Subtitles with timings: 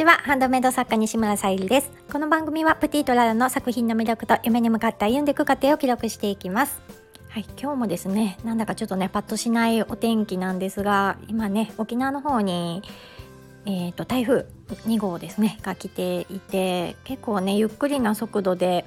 [0.00, 0.12] ちは。
[0.12, 1.90] ハンドメイド作家西村さゆりです。
[2.10, 6.80] この番組はプティとララの作品の魅力と夢に向かって歩んでいく過程を記録していきます。
[7.28, 12.82] はい今日もですねなんだかちょっとねパッとしないお天気なんですが今ね沖縄の方に
[13.66, 14.46] えーと、台風
[14.86, 18.86] 2号ですねが来ていて結構ねゆっくりな速度で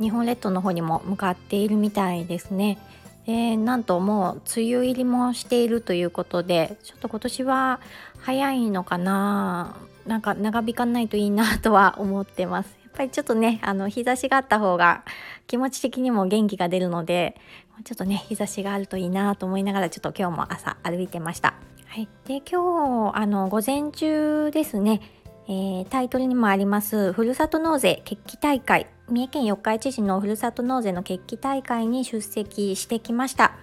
[0.00, 2.78] 日本列島の方にも向かっているみたいですね。
[3.26, 7.80] でなんともう梅雨入りもしているということでちょっと今年は
[8.20, 12.76] 早いのかななんか長引かないといいなとは思ってます。
[12.82, 15.04] やっぱりちょっとねあの日差しがあった方が
[15.46, 17.36] 気持ち的にも元気が出るので
[17.84, 21.54] ちょっとね日差しがあるといいなと思いながらちょっと今日も朝歩いてました。
[21.86, 25.00] はい、で今日あの午前中ですね
[25.48, 28.88] えー、タイトルにもありますふるさと納税決起大会。
[29.08, 33.54] 三重県四日市市のふるさと納税の決起大会に出席してきました。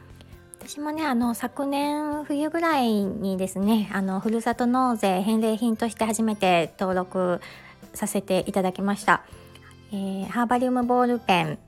[0.65, 7.41] 私もねあの昨年冬ぐらいにですねあのふるさと納税返礼品として初めて登録
[7.93, 9.25] させていただきました、
[9.91, 11.59] えー、ハーバリウムボールペン。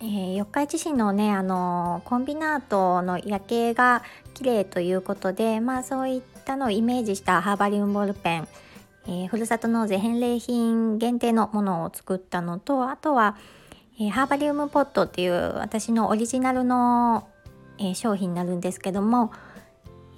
[0.00, 4.02] えー、四日市市のねあのコンビナートの夜景が
[4.34, 8.48] 綺麗ということでまあそういったのをイメージしたハーバリウムボールペン。
[9.08, 13.36] えー、ふるさと納税返礼品限定のものを作ったのとあとは、
[13.98, 17.28] えー、ハーバリウムポットっていう私のオリジナルの、
[17.78, 19.32] えー、商品になるんですけども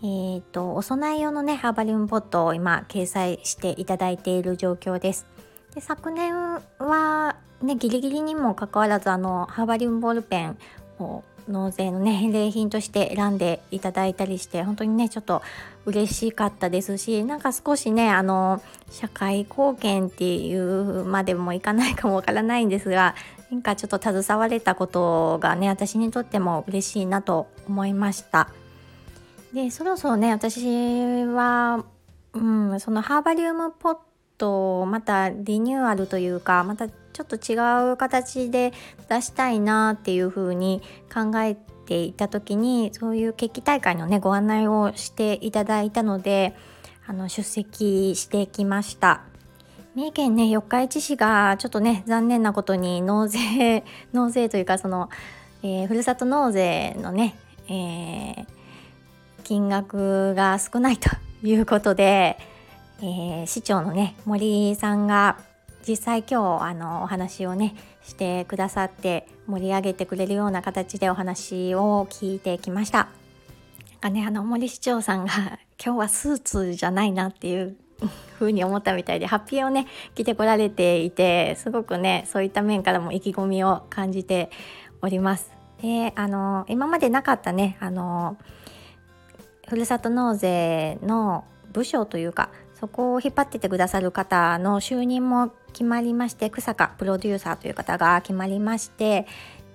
[0.01, 5.27] えーと、お供え用のねハーバリウムポットを今掲載していただいている状況です。
[5.75, 6.35] で昨年
[6.79, 10.59] はねギリギリにもかかわらずあのハーバリウムボールペン
[11.01, 15.43] を納税のね返 礼品として選んでいただいたりして本当にねちょっと
[15.85, 23.17] 嬉しかったですしなんか少しねあの社会貢献っていうまでもいかないかもわからないんですが
[23.51, 28.51] なんかちょっと携われたことがね私にとっても嬉しいなと思いました。
[29.53, 31.85] でそろそろね私は、
[32.35, 33.97] うん、そのハーバリウムポッ
[34.37, 37.57] トをまたリニューアルというかまたちょっと違
[37.93, 38.73] う形で
[39.09, 46.55] 出したいなっていうふうに考えていた時にそういう決起大会のねご案内をしていただいたので
[47.07, 49.28] あの出席してきました。
[49.99, 53.83] 三重県ね四日市市がちょっとね残念なことに納税
[54.15, 55.11] 納税というかその、
[55.65, 57.35] えー、ふるさと納税のね、
[57.67, 58.47] えー、
[59.43, 61.11] 金額が少ないと
[61.43, 62.39] いうことで、
[63.01, 65.39] えー、市長のね森さんが
[65.85, 73.09] 実際今日あのお話をねしてくださって盛り上げてくれるような形でお話を聞いてきました。
[73.91, 75.33] なんかねあの森市長さんが
[75.85, 77.77] 今日はスーツじゃないなっていう
[78.39, 84.51] 風に思ったみたいでハッピーをね着てこられていてすごくねそういった面からも意気込みを感じて
[85.03, 85.51] おります。
[85.83, 88.37] であの今までなかったねあの
[89.69, 99.27] ふるさと納税の部署というかそこを引っ張っててくださる方の就任も決まりまして草加プロデューサーという方が決まりまして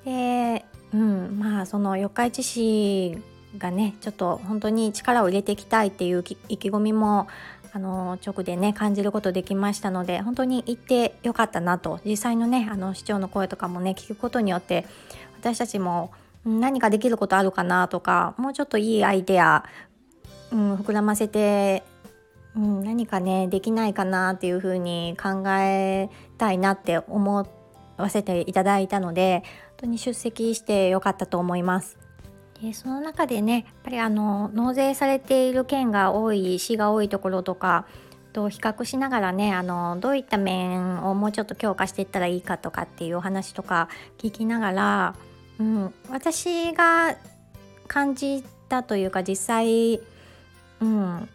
[0.06, 3.18] で、うん、まあその四日市市
[3.58, 7.28] がねちょっと本当に力を入れていきたいっていう意気込みも
[7.76, 14.86] あの直でね感じることできましたので本当に行ってよかったなと実際のねあの市長の声とかもね聞くことによって
[15.40, 16.12] 私たちも
[16.46, 19.66] 何かできることあるかなとかもうちょっといいアイデア、
[20.52, 21.84] うん、膨らませて
[22.56, 27.48] うん、何かねできないかなっていうふうに考えたいなって思
[27.98, 32.03] わせていただいたので本当に出席してよかったと思います。
[32.64, 37.86] でその中でねやっぱりあの納税されている県が多い市が多いところとか
[38.32, 45.16] と比較しながらねあのどういった面をもうちょっと強化していったらいいかとかっていうお話とか聞きながら、
[45.60, 47.18] うん、私が
[47.90, 50.00] 感じたというか実際、
[50.80, 51.30] うん、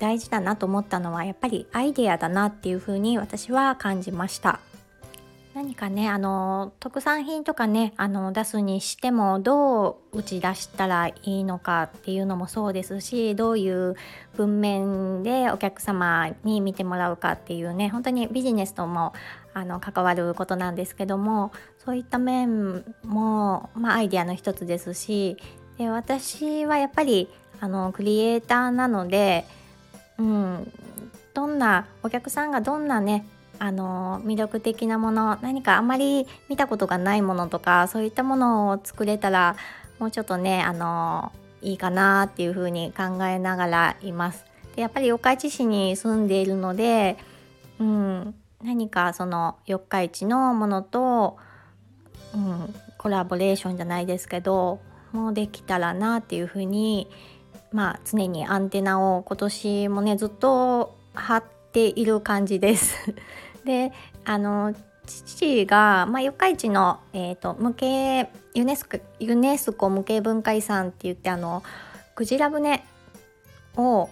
[0.00, 4.60] 大事だなと思ったのはやっぱりアイデアだなっていうふうに私は感じました。
[5.54, 13.96] 何かねあの特産品とかねあの出すにしてもどう打ち出したらいいのかっていうのもそうですしどういう
[14.36, 19.12] 文面でお客様に見てもらうかっていうね本当にビジネスとも
[19.52, 21.52] あの関わることなんですけども
[21.84, 25.36] そういった面も、まあ、アイデアの一つですし
[25.76, 27.28] で私はやっぱり
[27.60, 29.44] あのクリエイターなので
[30.18, 30.72] うん、
[31.34, 33.26] どんなお客さんがどんなね
[33.62, 39.54] あの魅力的なもの何かあまり見たことがないものとかそういったものを作れたら
[40.00, 41.30] もうちょっとねあの
[41.60, 44.44] いいかなっていうふうに考えながらいます。
[44.74, 47.18] でやっぱり四日市市に住んでいるので、
[47.78, 51.36] うん、何かその四日市のものと、
[52.34, 54.80] うん、コラボレーションじゃないですけど
[55.12, 57.08] もうできたらなっていうふうに
[57.72, 63.14] まあ、常にアンテナを今年もねずっと張っている感じです。
[63.64, 63.92] で
[64.24, 64.74] あの
[65.06, 71.62] 父が、まあ、四日市の、えーと、無形ユネスコユネスコ無形文化遺産って言ってあの
[72.14, 72.82] クジラ船
[73.76, 74.08] を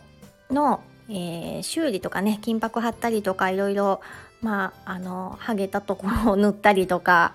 [0.50, 4.00] の、えー、修理とかね金箔貼ったりとかいろいろ
[4.40, 7.34] まああの剥げたところを 塗ったりとか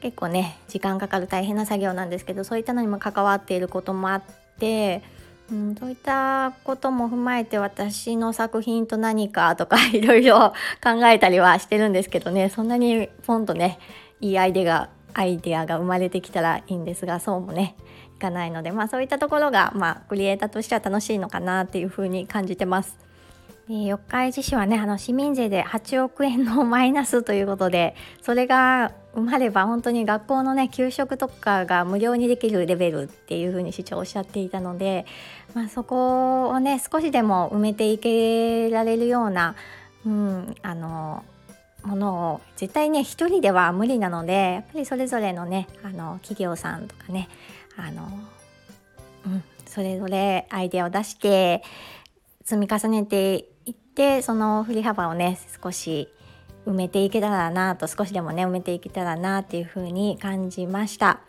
[0.00, 4.22] 結構ね時間かかる大変な作業なんですけどそういったのにも関わっていることもあっ
[4.58, 5.02] て、
[5.50, 10.52] うん、そういったことも踏まえて私の作品と何かとか いろいろ
[10.82, 13.78] 考えたりはしてるんですけどねそんなにポンとね
[14.20, 17.76] いいアイデアがアイデアが生まれてきたらいいんですがそうもね
[18.16, 23.05] いかないのでまあそういったところがまあクリエイターとしては楽しいのかなっていうふうに感じてます。
[23.68, 35.04] 四日市市はねあの市民税で8億円のマイナスということでそれが埋まれば本当に学校のね給食とかが無料にできるレベルっていうふうに市長おっしゃっていたので、
[35.52, 39.56] まあ、そこをね少しでも埋めていけられるような、
[40.04, 41.24] うん、あの
[41.82, 47.28] ものを絶対ね一人では無理なのでやっぱりそれぞれのねあの企業さんとかね
[47.76, 48.08] あの、
[49.26, 51.64] うん、それぞれアイデアを出して
[52.44, 53.55] 積み重ねて
[54.02, 56.08] いってその振り幅をね少し
[56.66, 61.20] 埋めていけたらなと少しでもね埋めていけたらなっていう風に感じました。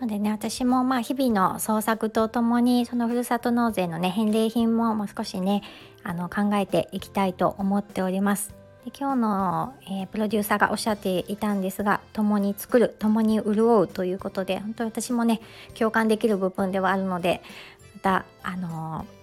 [0.00, 5.62] のでね私もまあ日々の創作とともにそのふるさと納税のね返礼品ももう少しね
[6.02, 8.54] あの考えていきたいと思っております。
[8.84, 15.40] で今日の、えー、プロデューサーがおっしゃっていたんですが共に作る共に潤うということで本当に私もね
[15.74, 17.42] 共感できる部分ではあるので
[17.94, 19.16] またあのー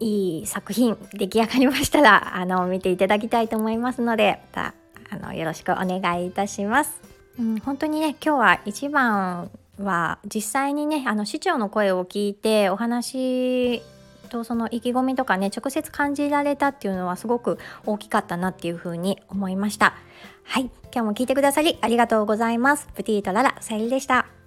[0.00, 4.74] いい作品出来上がりましたら あの見ていただきたいと思いますのでまた
[5.10, 7.00] あのよろしくお願いいたします。
[7.38, 13.82] うん、本当にね今日は一番は実際にねあの市長の声を聞いてお話
[14.28, 19.94] とその意気込みとかね直接感じられたっていうのはすごく大きかったなっていうふうに思いました。
[20.44, 22.88] はい今日も聞いてくださりありがとうございます。
[22.94, 24.39] プティートララさゆりでした。